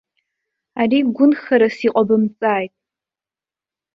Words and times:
Ари 0.81 0.99
гәынхарас 1.15 1.77
иҟабымҵааит. 1.87 2.73